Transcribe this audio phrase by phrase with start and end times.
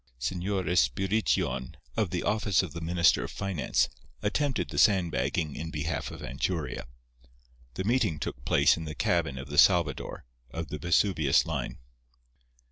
[0.19, 3.87] Señor Espirition, of the office of the Minister of Finance,
[4.23, 6.87] attempted the sandbagging in behalf of Anchuria.
[7.75, 11.77] The meeting took place in the cabin of the Salvador, of the Vesuvius line.